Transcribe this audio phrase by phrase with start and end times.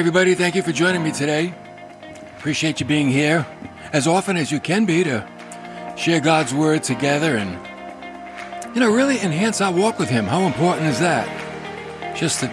[0.00, 0.34] everybody.
[0.34, 1.52] Thank you for joining me today.
[2.38, 3.46] Appreciate you being here
[3.92, 5.28] as often as you can be to
[5.94, 7.50] share God's Word together and,
[8.74, 10.24] you know, really enhance our walk with Him.
[10.24, 12.16] How important is that?
[12.16, 12.46] Just to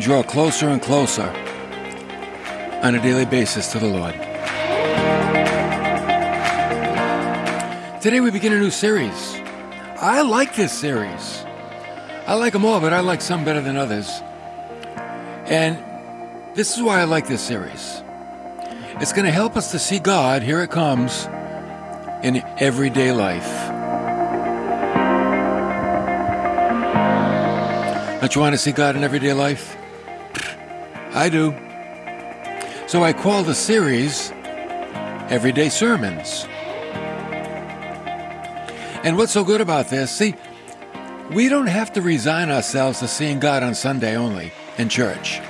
[0.00, 1.28] draw closer and closer
[2.82, 4.14] on a daily basis to the Lord.
[8.00, 9.34] Today we begin a new series.
[10.00, 11.44] I like this series.
[12.26, 14.22] I like them all, but I like some better than others.
[15.44, 15.84] And
[16.54, 18.02] this is why I like this series.
[19.00, 21.26] It's going to help us to see God, here it comes,
[22.22, 23.46] in everyday life.
[28.20, 29.76] Don't you want to see God in everyday life?
[31.14, 31.54] I do.
[32.88, 34.32] So I call the series
[35.30, 36.46] Everyday Sermons.
[39.04, 40.10] And what's so good about this?
[40.10, 40.34] See,
[41.30, 45.40] we don't have to resign ourselves to seeing God on Sunday only in church.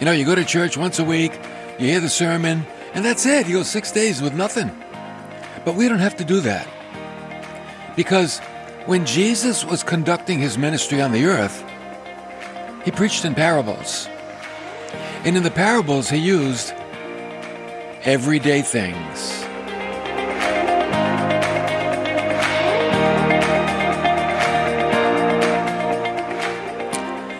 [0.00, 1.32] You know, you go to church once a week,
[1.78, 3.48] you hear the sermon, and that's it.
[3.48, 4.70] You go six days with nothing.
[5.64, 6.68] But we don't have to do that.
[7.96, 8.38] Because
[8.86, 11.64] when Jesus was conducting his ministry on the earth,
[12.84, 14.08] he preached in parables.
[15.24, 16.72] And in the parables, he used
[18.04, 19.44] everyday things.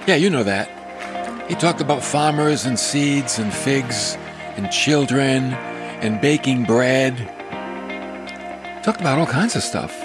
[0.08, 0.77] Yeah, you know that.
[1.48, 4.16] He talked about farmers and seeds and figs
[4.56, 5.54] and children
[6.02, 7.16] and baking bread.
[8.84, 9.98] Talked about all kinds of stuff.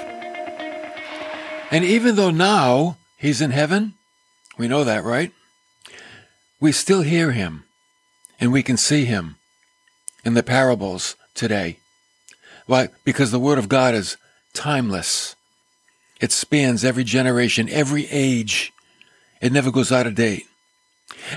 [1.70, 3.94] And even though now he's in heaven,
[4.58, 5.34] we know that, right?
[6.62, 7.66] We still hear him
[8.40, 9.36] and we can see him
[10.24, 11.78] in the parables today.
[12.68, 12.88] Why?
[13.04, 14.16] Because the Word of God is
[14.54, 15.36] timeless.
[16.22, 18.72] It spans every generation, every age.
[19.42, 20.48] It never goes out of date.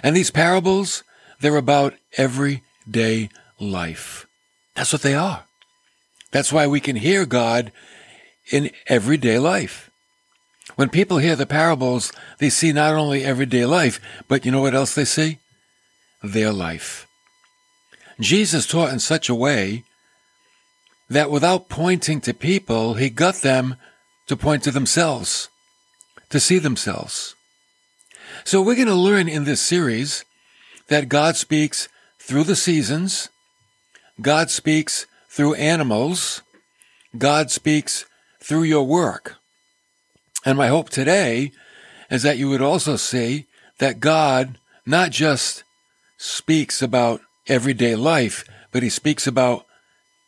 [0.03, 1.03] And these parables,
[1.41, 3.29] they're about everyday
[3.59, 4.27] life.
[4.75, 5.45] That's what they are.
[6.33, 7.73] That's why we can hear God
[8.51, 9.91] in everyday life.
[10.75, 14.75] When people hear the parables, they see not only everyday life, but you know what
[14.75, 15.39] else they see?
[16.23, 17.07] Their life.
[18.21, 19.85] Jesus taught in such a way
[21.09, 23.77] that without pointing to people, he got them
[24.27, 25.49] to point to themselves,
[26.31, 27.36] to see themselves.
[28.47, 30.25] So we're going to learn in this series
[30.87, 31.89] that God speaks
[32.21, 33.29] through the seasons,
[34.23, 36.43] God speaks through animals,
[37.19, 38.05] God speaks
[38.41, 39.35] through your work.
[40.45, 41.51] And my hope today
[42.09, 43.47] is that you would also see
[43.81, 45.65] that God not just
[46.17, 49.67] speaks about everyday life, but he speaks about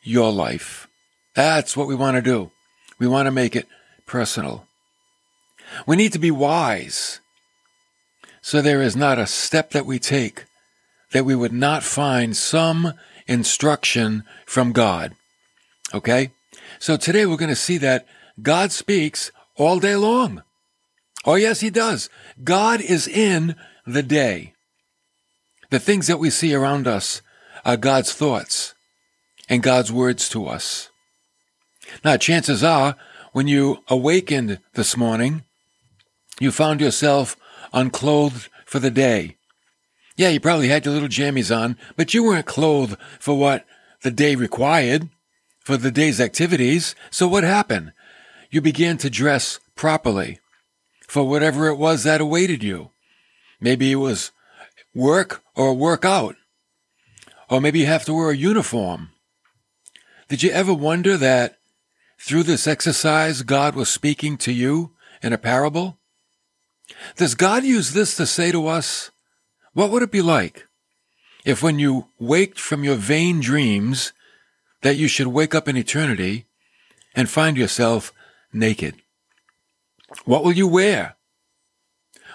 [0.02, 0.88] your life.
[1.34, 2.50] That's what we want to do.
[2.98, 3.68] We want to make it
[4.06, 4.66] personal.
[5.86, 7.20] We need to be wise
[8.48, 10.46] so there is not a step that we take
[11.12, 12.94] that we would not find some
[13.26, 15.14] instruction from God.
[15.92, 16.30] Okay?
[16.78, 18.06] So today we're going to see that
[18.40, 20.42] God speaks all day long.
[21.26, 22.08] Oh, yes, he does.
[22.42, 23.54] God is in
[23.86, 24.54] the day.
[25.68, 27.20] The things that we see around us
[27.66, 28.72] are God's thoughts
[29.50, 30.88] and God's words to us.
[32.02, 32.96] Now, chances are,
[33.32, 35.44] when you awakened this morning,
[36.40, 37.36] you found yourself
[37.72, 39.36] unclothed for the day.
[40.16, 43.64] Yeah, you probably had your little jammies on, but you weren't clothed for what
[44.02, 45.08] the day required,
[45.60, 46.94] for the day's activities.
[47.10, 47.92] So what happened?
[48.50, 50.40] You began to dress properly
[51.06, 52.90] for whatever it was that awaited you.
[53.60, 54.32] Maybe it was
[54.94, 56.36] work or workout.
[57.50, 59.10] Or maybe you have to wear a uniform.
[60.28, 61.58] Did you ever wonder that
[62.18, 64.92] through this exercise, God was speaking to you
[65.22, 65.98] in a parable?
[67.16, 69.10] Does God use this to say to us,
[69.72, 70.66] what would it be like
[71.44, 74.12] if when you waked from your vain dreams
[74.82, 76.46] that you should wake up in eternity
[77.14, 78.12] and find yourself
[78.52, 78.94] naked?
[80.24, 81.16] What will you wear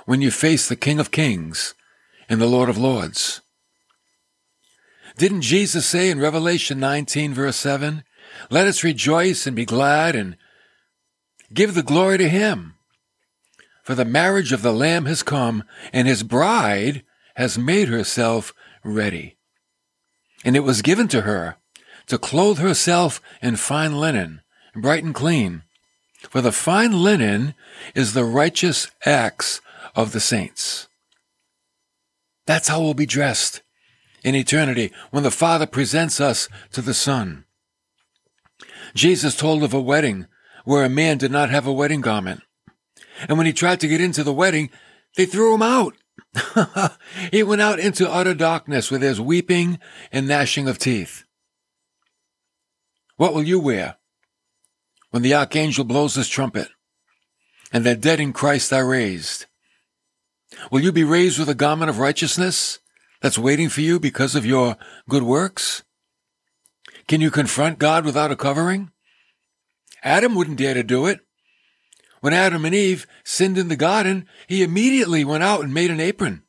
[0.06, 1.74] when you face the King of Kings
[2.30, 3.42] and the Lord of Lords?
[5.18, 8.04] Didn't Jesus say in Revelation 19 verse 7,
[8.50, 10.38] let us rejoice and be glad and
[11.54, 12.73] give the glory to him
[13.84, 17.04] for the marriage of the Lamb has come, and his bride
[17.36, 18.54] has made herself
[18.84, 19.36] ready.
[20.46, 21.58] And it was given to her
[22.08, 24.42] to clothe herself in fine linen,
[24.76, 25.64] bright and clean.
[26.30, 27.54] For the fine linen
[27.94, 29.62] is the righteous acts
[29.96, 30.88] of the saints.
[32.46, 33.62] That's how we'll be dressed
[34.24, 37.46] in eternity when the Father presents us to the Son.
[38.94, 40.28] Jesus told of a wedding
[40.66, 42.42] where a man did not have a wedding garment.
[43.28, 44.70] And when he tried to get into the wedding,
[45.16, 45.96] they threw him out.
[47.32, 49.80] he went out into utter darkness with his weeping
[50.12, 51.24] and gnashing of teeth.
[53.18, 53.98] What will you wear
[55.12, 56.70] when the archangel blows his trumpet
[57.72, 59.46] and the dead in Christ are raised?
[60.72, 62.80] Will you be raised with a garment of righteousness
[63.22, 64.78] that's waiting for you because of your
[65.10, 65.84] good works?
[67.08, 68.92] Can you confront God without a covering?
[70.04, 71.20] Adam wouldn't dare to do it.
[72.24, 76.00] When Adam and Eve sinned in the garden, he immediately went out and made an
[76.00, 76.44] apron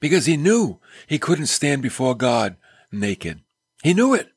[0.00, 2.56] because he knew he couldn't stand before God
[2.90, 3.42] naked.
[3.82, 4.28] He knew it.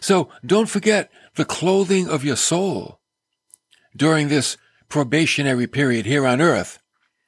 [0.00, 2.98] So don't forget the clothing of your soul
[3.94, 4.56] during this
[4.88, 6.78] probationary period here on earth.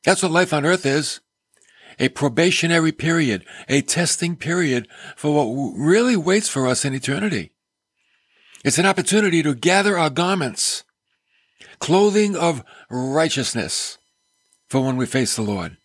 [0.05, 1.21] That's what life on earth is.
[1.99, 7.53] A probationary period, a testing period for what really waits for us in eternity.
[8.65, 10.85] It's an opportunity to gather our garments
[11.79, 13.99] clothing of righteousness
[14.69, 15.77] for when we face the Lord.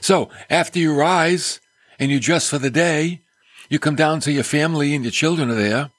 [0.00, 1.60] So after you rise
[1.98, 3.22] and you dress for the day,
[3.68, 5.90] you come down to your family and your children are there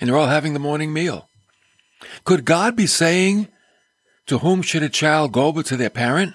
[0.00, 1.28] and they're all having the morning meal.
[2.24, 3.48] Could God be saying,
[4.26, 6.34] to whom should a child go but to their parent?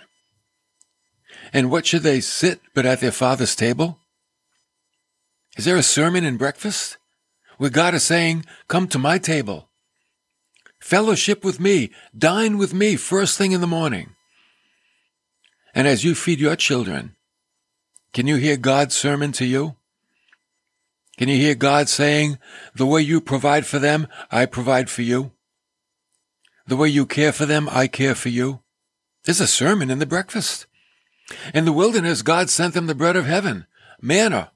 [1.53, 3.99] And what should they sit but at their father's table?
[5.55, 6.97] Is there a sermon in breakfast
[7.57, 9.69] where God is saying, come to my table?
[10.83, 11.91] Fellowship with me.
[12.15, 14.17] Dine with me first thing in the morning.
[15.73, 17.15] And as you feed your children,
[18.11, 19.77] can you hear God's sermon to you?
[21.17, 22.37] Can you hear God saying,
[22.75, 25.31] the way you provide for them, I provide for you?
[26.67, 28.59] The way you care for them, I care for you?
[29.23, 30.65] There's a sermon in the breakfast.
[31.53, 33.67] In the wilderness, God sent them the bread of heaven,
[34.01, 34.51] manna,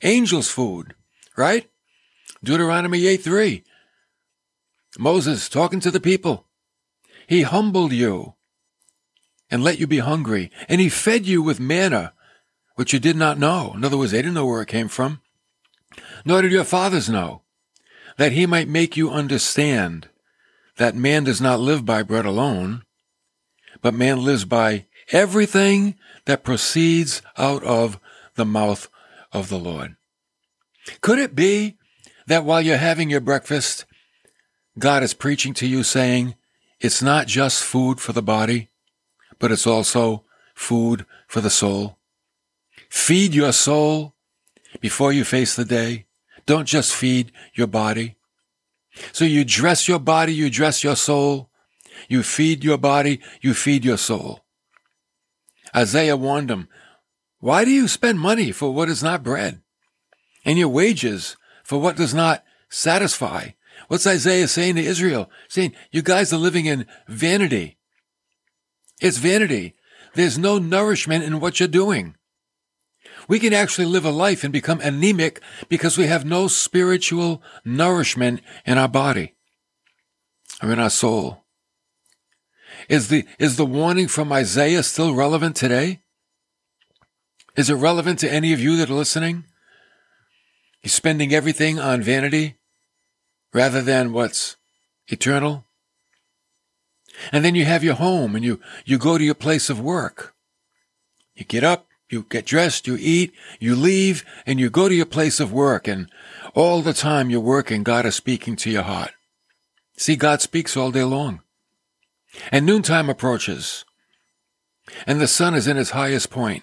[0.00, 0.94] angels' food,
[1.36, 1.68] right?
[2.42, 3.64] Deuteronomy 8 3.
[4.98, 6.46] Moses talking to the people.
[7.26, 8.34] He humbled you
[9.50, 12.14] and let you be hungry, and he fed you with manna,
[12.74, 13.72] which you did not know.
[13.74, 15.20] In other words, they didn't know where it came from.
[16.24, 17.42] Nor did your fathers know,
[18.16, 20.08] that he might make you understand
[20.76, 22.82] that man does not live by bread alone,
[23.82, 28.00] but man lives by everything that proceeds out of
[28.36, 28.88] the mouth
[29.32, 29.96] of the Lord.
[31.00, 31.76] Could it be
[32.26, 33.84] that while you're having your breakfast,
[34.78, 36.34] God is preaching to you saying,
[36.80, 38.70] it's not just food for the body,
[39.38, 40.24] but it's also
[40.54, 41.98] food for the soul.
[42.88, 44.14] Feed your soul
[44.80, 46.06] before you face the day.
[46.46, 48.16] Don't just feed your body.
[49.12, 51.50] So you dress your body, you dress your soul.
[52.08, 54.40] You feed your body, you feed your soul.
[55.74, 56.68] Isaiah warned him,
[57.38, 59.62] why do you spend money for what is not bread
[60.44, 63.50] and your wages for what does not satisfy?
[63.92, 65.28] What's Isaiah saying to Israel?
[65.50, 67.76] Saying, you guys are living in vanity.
[69.02, 69.74] It's vanity.
[70.14, 72.16] There's no nourishment in what you're doing.
[73.28, 78.40] We can actually live a life and become anemic because we have no spiritual nourishment
[78.64, 79.34] in our body
[80.62, 81.44] or in our soul.
[82.88, 86.00] Is the, is the warning from Isaiah still relevant today?
[87.56, 89.44] Is it relevant to any of you that are listening?
[90.82, 92.56] You're spending everything on vanity
[93.52, 94.56] rather than what's
[95.08, 95.64] eternal.
[97.30, 100.34] And then you have your home and you, you go to your place of work.
[101.34, 105.06] You get up, you get dressed, you eat, you leave, and you go to your
[105.06, 105.88] place of work.
[105.88, 106.10] And
[106.54, 109.12] all the time you're working, God is speaking to your heart.
[109.96, 111.40] See, God speaks all day long.
[112.50, 113.84] And noontime approaches,
[115.06, 116.62] and the sun is in its highest point.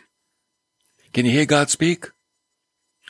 [1.14, 2.08] Can you hear God speak?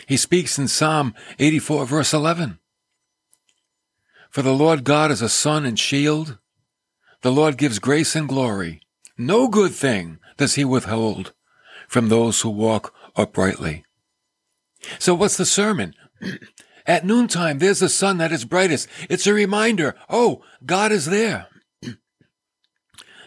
[0.08, 2.60] He speaks in Psalm 84 verse 11.
[4.30, 6.38] For the Lord God is a sun and shield.
[7.22, 8.82] The Lord gives grace and glory.
[9.18, 11.34] No good thing does he withhold
[11.88, 13.84] from those who walk uprightly.
[15.00, 15.96] So what's the sermon?
[16.86, 18.88] At noontime, there's the sun that is brightest.
[19.10, 19.96] It's a reminder.
[20.10, 21.48] Oh, God is there.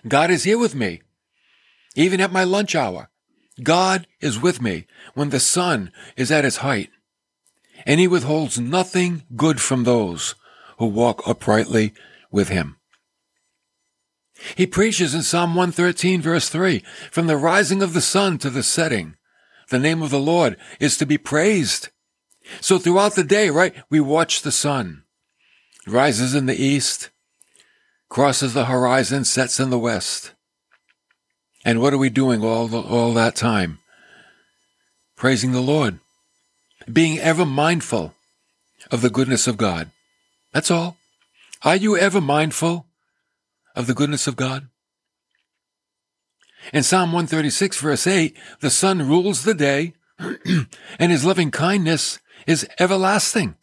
[0.08, 1.02] God is here with me.
[1.94, 3.08] Even at my lunch hour,
[3.62, 6.90] God is with me when the sun is at its height.
[7.86, 10.34] And he withholds nothing good from those
[10.82, 11.94] who walk uprightly
[12.32, 12.76] with him.
[14.56, 18.64] He preaches in Psalm 113 verse 3, from the rising of the sun to the
[18.64, 19.14] setting,
[19.70, 21.90] the name of the Lord is to be praised.
[22.60, 25.04] So throughout the day, right, we watch the sun.
[25.86, 27.10] rises in the east,
[28.08, 30.34] crosses the horizon, sets in the west.
[31.64, 33.78] And what are we doing all, the, all that time?
[35.14, 36.00] Praising the Lord.
[36.92, 38.14] Being ever mindful
[38.90, 39.91] of the goodness of God.
[40.52, 40.96] That's all.
[41.62, 42.86] Are you ever mindful
[43.74, 44.68] of the goodness of God?
[46.72, 52.68] In Psalm 136, verse 8, the sun rules the day, and his loving kindness is
[52.78, 53.56] everlasting.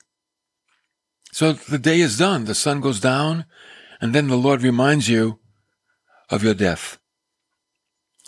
[1.31, 3.46] So the day is done, the sun goes down,
[4.01, 5.39] and then the Lord reminds you
[6.29, 7.00] of your death.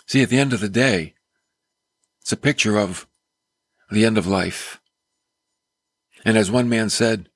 [0.06, 1.14] See, at the end of the day,
[2.20, 3.06] it's a picture of
[3.90, 4.80] the end of life.
[6.24, 7.28] And as one man said,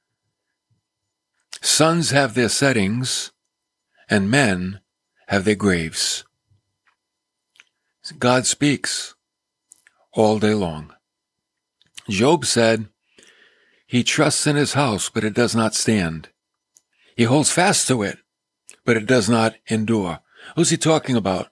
[1.62, 3.32] suns have their settings
[4.08, 4.80] and men
[5.28, 6.24] have their graves.
[8.18, 9.14] God speaks
[10.12, 10.92] all day long.
[12.08, 12.88] Job said,
[13.86, 16.28] He trusts in his house, but it does not stand.
[17.16, 18.18] He holds fast to it,
[18.84, 20.20] but it does not endure.
[20.54, 21.48] Who's he talking about?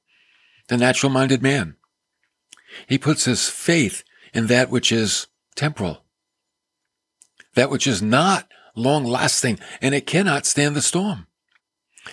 [0.69, 1.77] The natural minded man.
[2.87, 6.05] He puts his faith in that which is temporal,
[7.55, 11.27] that which is not long lasting, and it cannot stand the storm.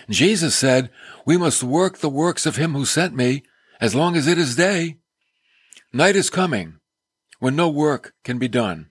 [0.08, 0.90] Jesus said,
[1.26, 3.42] We must work the works of him who sent me
[3.80, 4.98] as long as it is day.
[5.92, 6.78] Night is coming
[7.38, 8.88] when no work can be done.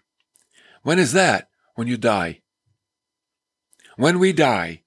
[0.84, 1.50] When is that?
[1.76, 2.42] When you die.
[3.96, 4.84] When we die,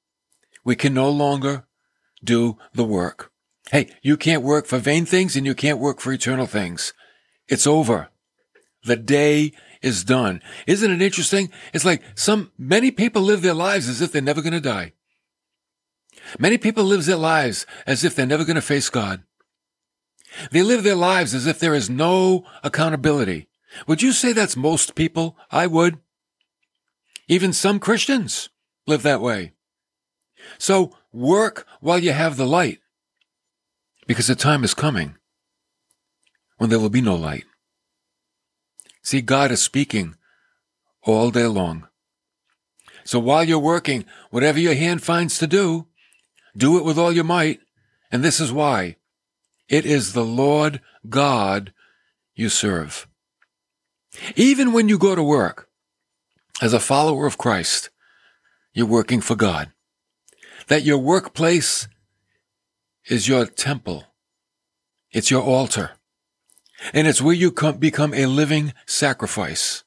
[0.65, 1.67] we can no longer
[2.23, 3.33] do the work.
[3.71, 6.93] Hey, you can't work for vain things and you can't work for eternal things.
[7.49, 8.09] It's over.
[8.85, 9.53] The day
[9.85, 10.43] is done.
[10.67, 11.51] Isn't it interesting?
[11.73, 14.93] It's like some, many people live their lives as if they're never going to die.
[16.39, 19.23] Many people live their lives as if they're never going to face God.
[20.51, 23.49] They live their lives as if there is no accountability.
[23.87, 25.37] Would you say that's most people?
[25.51, 25.99] I would.
[27.29, 28.49] Even some Christians
[28.87, 29.53] live that way.
[30.59, 32.81] So work while you have the light,
[34.07, 35.17] because the time is coming
[36.59, 37.45] when there will be no light.
[39.05, 40.17] See, God is speaking
[41.03, 41.87] all day long.
[43.05, 45.87] So while you're working, whatever your hand finds to do,
[46.57, 47.61] do it with all your might.
[48.11, 48.97] And this is why.
[49.69, 51.75] It is the Lord God
[52.35, 53.07] you serve.
[54.37, 55.69] Even when you go to work
[56.63, 57.91] as a follower of Christ,
[58.73, 59.71] you're working for God.
[60.69, 61.89] That your workplace
[63.07, 64.05] is your temple.
[65.11, 65.91] It's your altar.
[66.93, 69.85] And it's where you become a living sacrifice,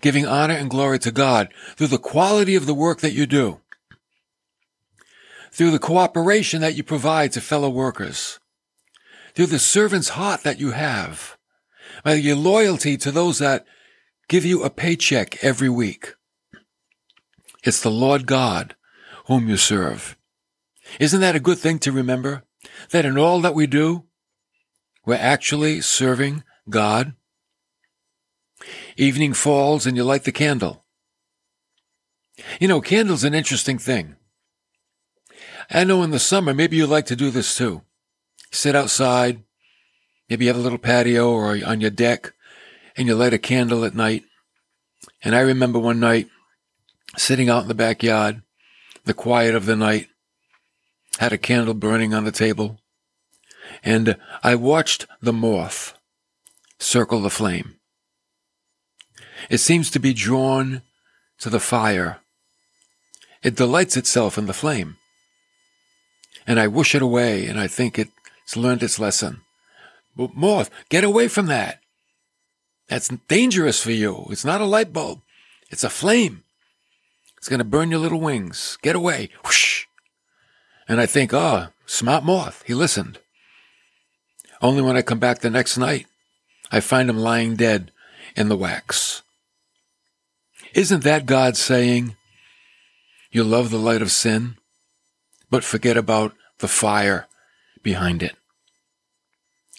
[0.00, 3.60] giving honor and glory to God through the quality of the work that you do,
[5.50, 8.38] through the cooperation that you provide to fellow workers,
[9.34, 11.36] through the servant's heart that you have,
[12.04, 13.66] by your loyalty to those that
[14.28, 16.14] give you a paycheck every week.
[17.64, 18.76] It's the Lord God
[19.26, 20.16] whom you serve.
[20.98, 22.44] Isn't that a good thing to remember?
[22.90, 24.04] That in all that we do,
[25.04, 27.14] we're actually serving God.
[28.96, 30.84] Evening falls and you light the candle.
[32.58, 34.16] You know, candle's an interesting thing.
[35.70, 37.82] I know in the summer, maybe you like to do this too.
[38.50, 39.44] Sit outside,
[40.28, 42.32] maybe you have a little patio or on your deck,
[42.96, 44.24] and you light a candle at night.
[45.22, 46.28] And I remember one night
[47.16, 48.42] sitting out in the backyard,
[49.04, 50.08] the quiet of the night,
[51.18, 52.79] had a candle burning on the table,
[53.82, 55.96] and I watched the moth
[56.78, 57.76] circle the flame.
[59.48, 60.82] It seems to be drawn
[61.38, 62.20] to the fire.
[63.42, 64.96] It delights itself in the flame.
[66.46, 69.40] And I wish it away, and I think it's learned its lesson.
[70.16, 71.80] But moth, get away from that.
[72.88, 74.26] That's dangerous for you.
[74.30, 75.20] It's not a light bulb.
[75.70, 76.42] It's a flame.
[77.38, 78.76] It's going to burn your little wings.
[78.82, 79.30] Get away.
[79.44, 79.86] Whoosh.
[80.88, 82.64] And I think, oh, smart moth.
[82.66, 83.20] He listened.
[84.62, 86.06] Only when I come back the next night,
[86.70, 87.90] I find him lying dead
[88.36, 89.22] in the wax.
[90.74, 92.16] Isn't that God saying,
[93.32, 94.56] you love the light of sin,
[95.50, 97.26] but forget about the fire
[97.82, 98.36] behind it?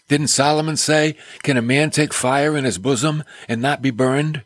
[0.09, 4.43] Didn't Solomon say, can a man take fire in his bosom and not be burned?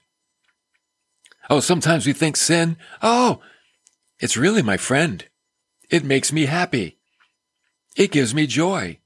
[1.49, 3.39] Oh, sometimes we think sin, oh,
[4.19, 5.25] it's really my friend.
[5.89, 6.97] It makes me happy.
[7.95, 8.99] It gives me joy.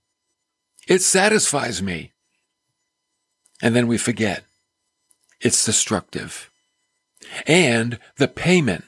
[0.90, 2.12] It satisfies me.
[3.62, 4.44] And then we forget.
[5.40, 6.50] It's destructive.
[7.46, 8.86] And the payment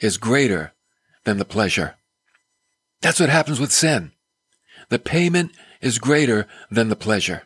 [0.00, 0.74] is greater
[1.24, 1.94] than the pleasure.
[3.00, 4.12] That's what happens with sin.
[4.90, 7.44] The payment is greater than the pleasure.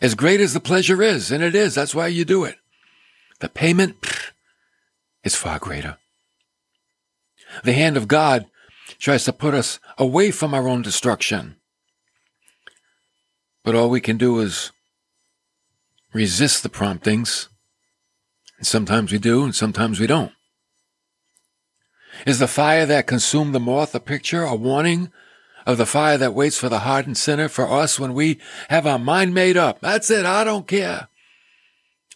[0.00, 2.56] As great as the pleasure is, and it is, that's why you do it.
[3.40, 4.30] The payment pff,
[5.22, 5.98] is far greater.
[7.62, 8.46] The hand of God
[8.98, 11.56] tries to put us away from our own destruction.
[13.64, 14.70] But all we can do is
[16.12, 17.48] resist the promptings.
[18.58, 20.32] And sometimes we do, and sometimes we don't.
[22.26, 25.10] Is the fire that consumed the moth a picture, a warning
[25.66, 28.98] of the fire that waits for the hardened sinner, for us when we have our
[28.98, 29.80] mind made up.
[29.80, 30.26] That's it.
[30.26, 31.08] I don't care.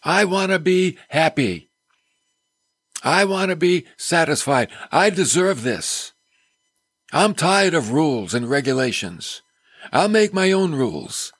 [0.03, 1.69] I want to be happy.
[3.03, 4.69] I want to be satisfied.
[4.91, 6.13] I deserve this.
[7.11, 9.41] I'm tired of rules and regulations.
[9.91, 11.33] I'll make my own rules.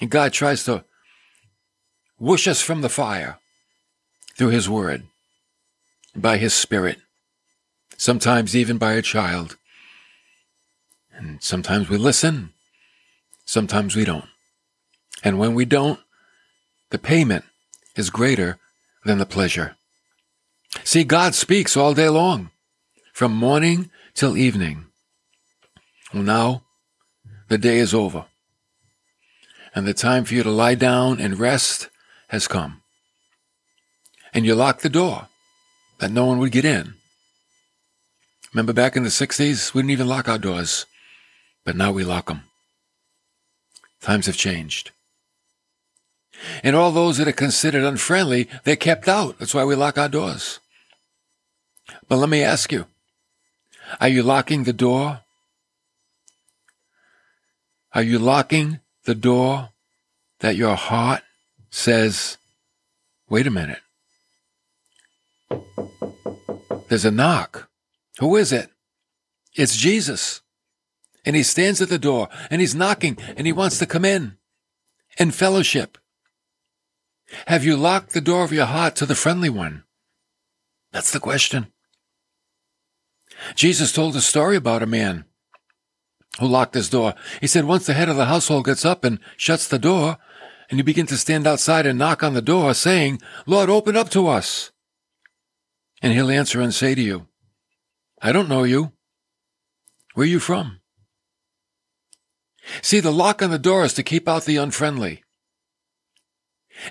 [0.00, 0.84] And God tries to
[2.18, 3.38] whoosh us from the fire
[4.36, 5.04] through His Word,
[6.14, 6.98] by His Spirit,
[7.96, 9.56] sometimes even by a child.
[11.12, 12.50] And sometimes we listen,
[13.46, 14.26] sometimes we don't.
[15.24, 15.98] And when we don't,
[16.90, 17.44] the payment
[17.96, 18.58] is greater
[19.04, 19.76] than the pleasure.
[20.84, 22.50] See, God speaks all day long,
[23.14, 24.86] from morning till evening.
[26.12, 26.64] Well, now
[27.48, 28.26] the day is over,
[29.76, 31.90] and the time for you to lie down and rest
[32.28, 32.82] has come.
[34.32, 35.28] And you lock the door
[35.98, 36.94] that no one would get in.
[38.52, 40.86] Remember back in the 60s, we didn't even lock our doors,
[41.64, 42.42] but now we lock them.
[44.00, 44.92] Times have changed.
[46.62, 49.38] And all those that are considered unfriendly, they're kept out.
[49.38, 50.58] That's why we lock our doors.
[52.08, 52.86] But let me ask you,
[54.00, 55.20] are you locking the door
[57.92, 59.70] are you locking the door
[60.40, 61.22] that your heart
[61.70, 62.36] says,
[63.28, 63.80] wait a minute?
[66.88, 67.68] There's a knock.
[68.18, 68.70] Who is it?
[69.54, 70.42] It's Jesus.
[71.24, 74.36] And he stands at the door and he's knocking and he wants to come in
[75.18, 75.98] and fellowship.
[77.46, 79.84] Have you locked the door of your heart to the friendly one?
[80.92, 81.68] That's the question.
[83.54, 85.24] Jesus told a story about a man
[86.38, 87.14] who locked his door.
[87.40, 90.18] He said once the head of the household gets up and shuts the door,
[90.68, 94.10] and you begin to stand outside and knock on the door, saying, Lord, open up
[94.10, 94.72] to us.
[96.02, 97.26] And he'll answer and say to you,
[98.20, 98.92] I don't know you.
[100.14, 100.80] Where are you from?
[102.82, 105.22] See, the lock on the door is to keep out the unfriendly.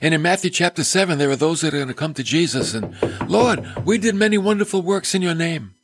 [0.01, 2.73] And in Matthew chapter 7, there are those that are going to come to Jesus
[2.73, 2.95] and,
[3.29, 5.75] Lord, we did many wonderful works in your name.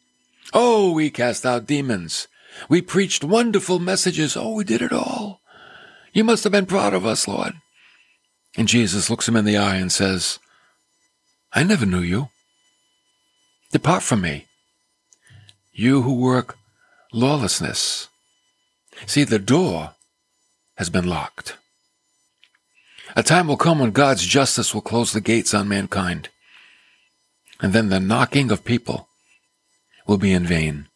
[0.54, 2.28] Oh, we cast out demons.
[2.70, 4.36] We preached wonderful messages.
[4.38, 5.42] Oh, we did it all.
[6.14, 7.54] You must have been proud of us, Lord.
[8.58, 10.40] And Jesus looks him in the eye and says,
[11.54, 12.30] I never knew you.
[13.72, 14.48] Depart from me,
[15.72, 16.58] you who work
[17.14, 18.10] lawlessness.
[19.06, 19.92] See, the door
[20.76, 21.56] has been locked.
[23.16, 26.30] A time will come when God's justice will close the gates on mankind.
[27.62, 29.08] And then the knocking of people
[30.08, 30.88] will be in vain.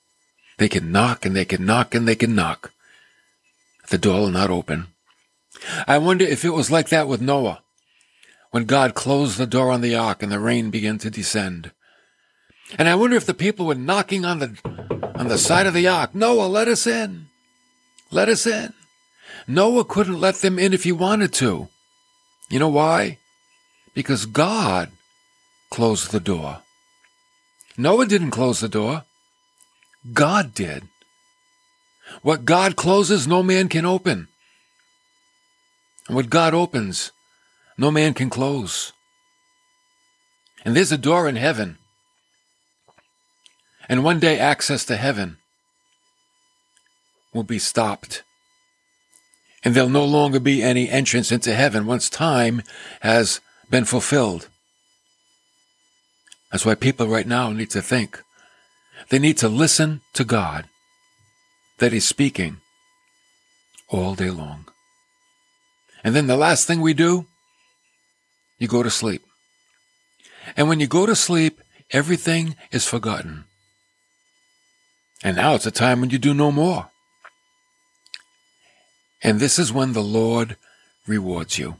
[0.57, 2.71] They can knock and they can knock and they can knock.
[3.89, 4.87] The door will not open.
[5.87, 7.61] I wonder if it was like that with Noah,
[8.51, 11.71] when God closed the door on the ark and the rain began to descend.
[12.77, 14.57] And I wonder if the people were knocking on the
[15.15, 16.13] on the side of the ark.
[16.13, 17.27] Noah, let us in.
[18.11, 18.73] Let us in.
[19.47, 21.69] Noah couldn't let them in if he wanted to.
[22.49, 23.19] You know why?
[23.93, 24.89] Because God
[25.69, 26.61] closed the door.
[27.77, 29.03] Noah didn't close the door.
[30.13, 30.83] God did.
[32.21, 34.27] What God closes, no man can open.
[36.07, 37.11] And what God opens,
[37.77, 38.93] no man can close.
[40.63, 41.77] And there's a door in heaven.
[43.89, 45.37] And one day access to heaven
[47.33, 48.23] will be stopped.
[49.63, 52.61] And there'll no longer be any entrance into heaven once time
[53.01, 54.47] has been fulfilled.
[56.51, 58.21] That's why people right now need to think
[59.09, 60.65] they need to listen to God,
[61.79, 62.57] that He's speaking
[63.89, 64.65] all day long.
[66.03, 67.25] And then the last thing we do,
[68.59, 69.23] you go to sleep.
[70.55, 73.45] And when you go to sleep, everything is forgotten.
[75.23, 76.89] And now it's a time when you do no more.
[79.23, 80.57] And this is when the Lord
[81.07, 81.77] rewards you.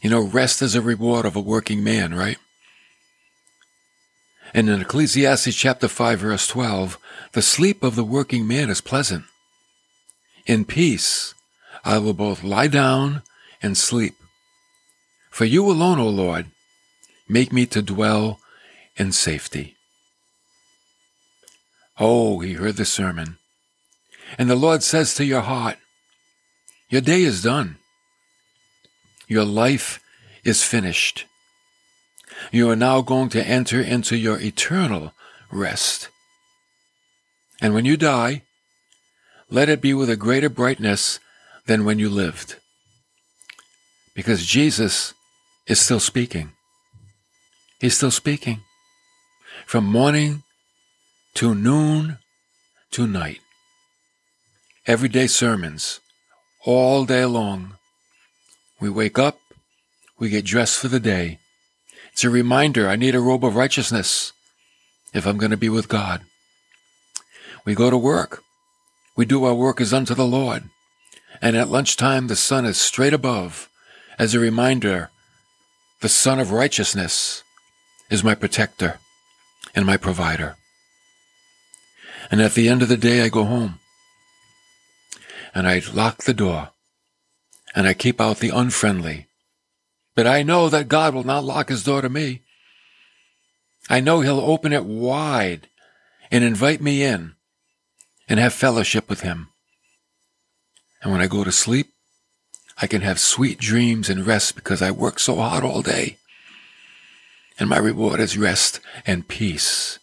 [0.00, 2.38] You know, rest is a reward of a working man, right?
[4.54, 6.98] And in Ecclesiastes chapter 5 verse 12,
[7.32, 9.24] the sleep of the working man is pleasant.
[10.46, 11.34] In peace
[11.84, 13.22] I will both lie down
[13.62, 14.14] and sleep.
[15.30, 16.46] For you alone, O Lord,
[17.28, 18.40] make me to dwell
[18.96, 19.76] in safety.
[21.98, 23.38] Oh, he heard the sermon.
[24.38, 25.78] And the Lord says to your heart,
[26.90, 27.76] Your day is done.
[29.26, 30.00] Your life
[30.44, 31.26] is finished.
[32.50, 35.12] You are now going to enter into your eternal
[35.50, 36.08] rest.
[37.60, 38.42] And when you die,
[39.50, 41.20] let it be with a greater brightness
[41.66, 42.56] than when you lived.
[44.14, 45.14] Because Jesus
[45.66, 46.52] is still speaking.
[47.80, 48.62] He's still speaking.
[49.66, 50.42] From morning
[51.34, 52.18] to noon
[52.90, 53.40] to night.
[54.86, 56.00] everyday sermons
[56.64, 57.76] all day long.
[58.80, 59.38] We wake up,
[60.18, 61.38] we get dressed for the day.
[62.12, 64.32] It's a reminder I need a robe of righteousness
[65.12, 66.22] if I'm going to be with God.
[67.64, 68.42] We go to work.
[69.16, 70.64] We do our work as unto the Lord.
[71.40, 73.68] And at lunchtime, the sun is straight above
[74.18, 75.10] as a reminder
[76.00, 77.44] the Sun of Righteousness
[78.10, 78.98] is my protector
[79.74, 80.56] and my provider.
[82.30, 83.78] And at the end of the day, I go home
[85.54, 86.70] and I lock the door
[87.74, 89.26] and I keep out the unfriendly.
[90.14, 92.42] But I know that God will not lock his door to me.
[93.88, 95.68] I know he'll open it wide
[96.30, 97.34] and invite me in
[98.28, 99.48] and have fellowship with him.
[101.02, 101.88] And when I go to sleep,
[102.80, 106.18] I can have sweet dreams and rest because I work so hard all day.
[107.58, 109.98] And my reward is rest and peace.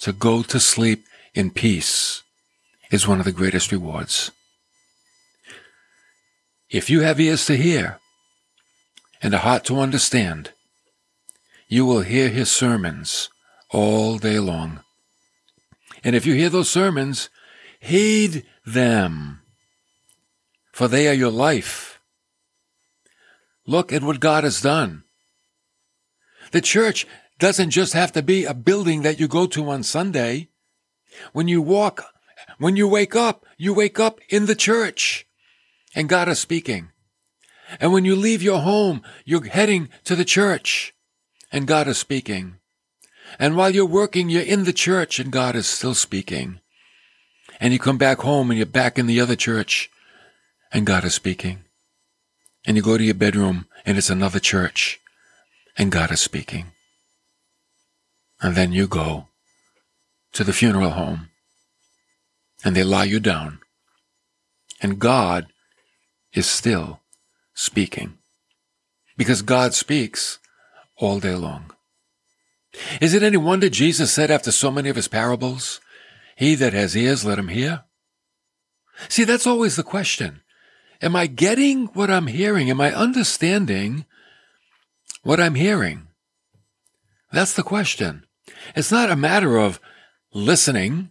[0.00, 2.22] To go to sleep in peace
[2.90, 4.30] is one of the greatest rewards.
[6.70, 7.98] If you have ears to hear
[9.22, 10.52] and a heart to understand,
[11.68, 13.28] you will hear his sermons
[13.70, 14.80] all day long.
[16.04, 17.28] And if you hear those sermons,
[17.80, 19.40] heed them,
[20.72, 22.00] for they are your life.
[23.66, 25.04] Look at what God has done.
[26.52, 27.06] The church
[27.38, 30.48] doesn't just have to be a building that you go to on Sunday.
[31.32, 32.04] When you walk,
[32.58, 35.26] when you wake up, you wake up in the church
[35.94, 36.90] and God is speaking.
[37.80, 40.94] And when you leave your home, you're heading to the church
[41.52, 42.56] and God is speaking.
[43.38, 46.60] And while you're working, you're in the church and God is still speaking.
[47.60, 49.90] And you come back home and you're back in the other church
[50.72, 51.64] and God is speaking.
[52.66, 55.00] And you go to your bedroom and it's another church
[55.76, 56.66] and God is speaking.
[58.40, 59.28] And then you go
[60.32, 61.30] to the funeral home
[62.64, 63.60] and they lie you down
[64.80, 65.48] and God
[66.32, 67.00] is still
[67.58, 68.16] speaking
[69.16, 70.38] because God speaks
[70.96, 71.72] all day long.
[73.00, 75.80] Is it any wonder Jesus said after so many of his parables,
[76.36, 77.82] He that has ears, let him hear?
[79.08, 80.42] See, that's always the question.
[81.02, 82.70] Am I getting what I'm hearing?
[82.70, 84.06] Am I understanding
[85.24, 86.06] what I'm hearing?
[87.32, 88.24] That's the question.
[88.76, 89.80] It's not a matter of
[90.32, 91.10] listening.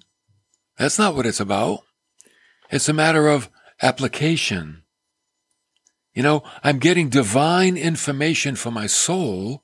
[0.77, 1.81] That's not what it's about.
[2.69, 3.49] It's a matter of
[3.81, 4.83] application.
[6.17, 9.61] You know, I'm getting divine information for my soul.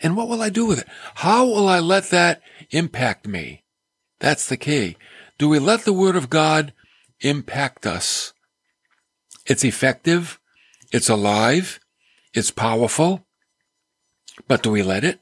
[0.00, 0.88] And what will I do with it?
[1.14, 3.62] How will I let that impact me?
[4.18, 4.96] That's the key.
[5.38, 6.72] Do we let the Word of God
[7.20, 8.32] impact us?
[9.46, 10.40] It's effective.
[10.90, 11.78] It's alive.
[12.34, 13.24] It's powerful.
[14.48, 15.20] But do we let it?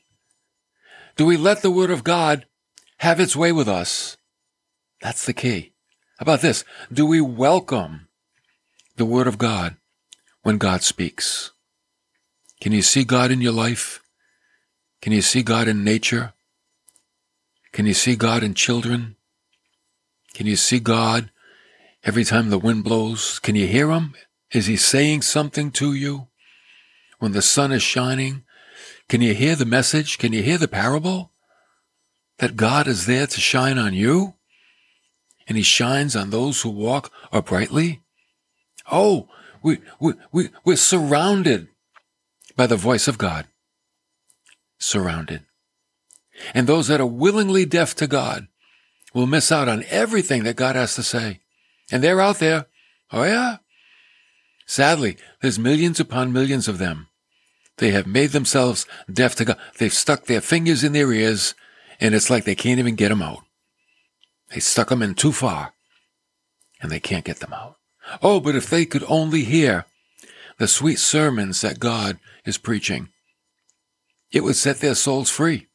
[1.16, 2.46] Do we let the Word of God
[3.00, 4.16] have its way with us?
[5.02, 5.74] That's the key.
[6.16, 6.64] How about this?
[6.90, 8.08] Do we welcome
[8.96, 9.76] the Word of God?
[10.42, 11.53] When God speaks?
[12.61, 14.03] Can you see God in your life?
[15.01, 16.33] Can you see God in nature?
[17.72, 19.16] Can you see God in children?
[20.35, 21.31] Can you see God
[22.05, 23.38] every time the wind blows?
[23.38, 24.14] Can you hear Him?
[24.53, 26.29] Is He saying something to you?
[27.18, 28.44] When the sun is shining,
[29.09, 30.18] can you hear the message?
[30.18, 31.33] Can you hear the parable?
[32.38, 34.35] That God is there to shine on you?
[35.46, 38.03] And He shines on those who walk uprightly?
[38.90, 39.29] Oh,
[39.62, 41.68] we, we, we, we're surrounded
[42.56, 43.46] by the voice of God.
[44.78, 45.42] Surrounded.
[46.54, 48.48] And those that are willingly deaf to God
[49.14, 51.40] will miss out on everything that God has to say.
[51.90, 52.66] And they're out there.
[53.12, 53.58] Oh yeah?
[54.66, 57.08] Sadly, there's millions upon millions of them.
[57.78, 59.58] They have made themselves deaf to God.
[59.78, 61.54] They've stuck their fingers in their ears
[62.00, 63.44] and it's like they can't even get them out.
[64.50, 65.72] They stuck them in too far
[66.80, 67.77] and they can't get them out.
[68.22, 69.86] Oh, but if they could only hear
[70.58, 73.08] the sweet sermons that God is preaching,
[74.32, 75.68] it would set their souls free.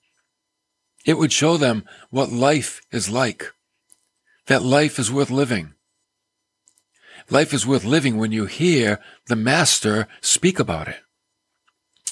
[1.05, 3.51] It would show them what life is like,
[4.47, 5.73] that life is worth living.
[7.29, 11.01] Life is worth living when you hear the Master speak about it.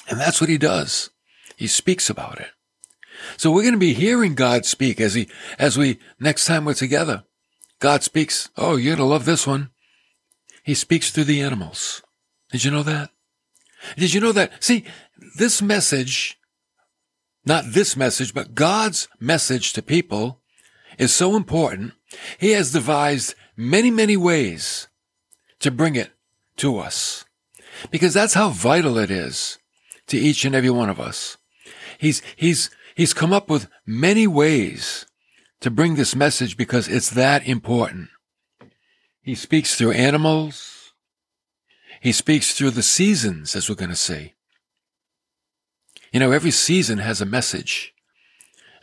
[0.09, 1.09] And that's what he does.
[1.55, 2.49] He speaks about it.
[3.37, 5.29] So we're going to be hearing God speak as he,
[5.59, 7.23] as we, next time we're together.
[7.79, 8.49] God speaks.
[8.57, 9.69] Oh, you're going to love this one.
[10.63, 12.01] He speaks through the animals.
[12.51, 13.09] Did you know that?
[13.97, 14.63] Did you know that?
[14.63, 14.85] See,
[15.37, 16.39] this message,
[17.45, 20.41] not this message, but God's message to people
[20.97, 21.93] is so important.
[22.37, 24.87] He has devised many, many ways
[25.59, 26.11] to bring it
[26.57, 27.25] to us
[27.89, 29.57] because that's how vital it is
[30.07, 31.37] to each and every one of us.
[31.97, 35.05] He's, he's, he's come up with many ways
[35.61, 38.09] to bring this message because it's that important.
[39.21, 40.93] He speaks through animals.
[42.01, 44.33] He speaks through the seasons, as we're going to see.
[46.11, 47.93] You know, every season has a message.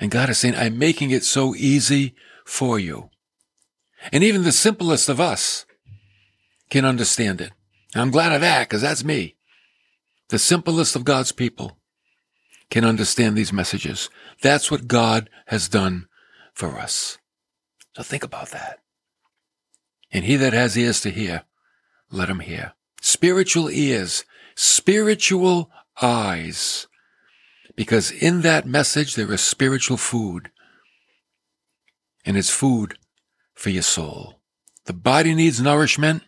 [0.00, 3.10] And God is saying, I'm making it so easy for you.
[4.12, 5.66] And even the simplest of us
[6.70, 7.50] can understand it.
[7.92, 9.34] And I'm glad of that because that's me.
[10.28, 11.78] The simplest of God's people
[12.70, 14.10] can understand these messages.
[14.42, 16.06] That's what God has done
[16.52, 17.18] for us.
[17.96, 18.78] So think about that.
[20.10, 21.44] And he that has ears to hear,
[22.10, 22.72] let him hear.
[23.00, 26.86] Spiritual ears, spiritual eyes.
[27.76, 30.50] Because in that message, there is spiritual food.
[32.24, 32.98] And it's food
[33.54, 34.40] for your soul.
[34.86, 36.22] The body needs nourishment,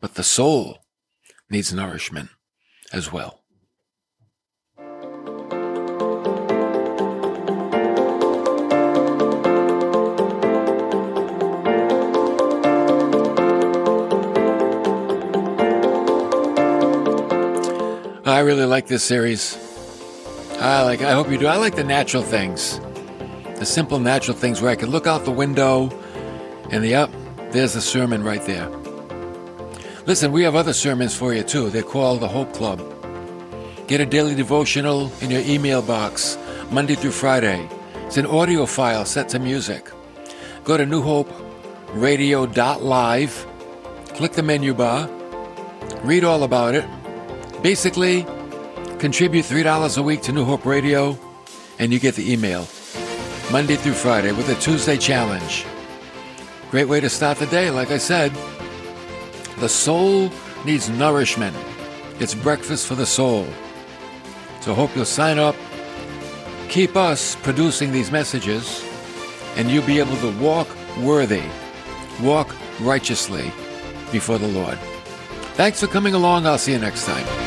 [0.00, 0.78] but the soul
[1.50, 2.30] needs nourishment
[2.92, 3.42] as well.
[18.36, 19.56] I really like this series.
[20.60, 21.46] I like I hope you do.
[21.46, 22.78] I like the natural things.
[23.58, 25.88] The simple natural things where I can look out the window
[26.70, 27.10] and the up,
[27.52, 28.68] there's a sermon right there.
[30.04, 31.70] Listen, we have other sermons for you too.
[31.70, 32.82] They're called the Hope Club.
[33.88, 36.36] Get a daily devotional in your email box
[36.70, 37.66] Monday through Friday.
[38.04, 39.90] It's an audio file set to music.
[40.62, 43.46] Go to newhoperadio.live,
[44.08, 45.08] click the menu bar,
[46.04, 46.84] read all about it,
[47.66, 48.22] Basically,
[49.00, 51.18] contribute $3 a week to New Hope Radio,
[51.80, 52.64] and you get the email
[53.50, 55.66] Monday through Friday with a Tuesday challenge.
[56.70, 58.30] Great way to start the day, like I said.
[59.58, 60.30] The soul
[60.64, 61.56] needs nourishment.
[62.20, 63.44] It's breakfast for the soul.
[64.60, 65.56] So hope you'll sign up.
[66.68, 68.84] Keep us producing these messages,
[69.56, 70.68] and you'll be able to walk
[71.00, 71.42] worthy,
[72.22, 73.50] walk righteously
[74.12, 74.78] before the Lord.
[75.56, 76.46] Thanks for coming along.
[76.46, 77.45] I'll see you next time.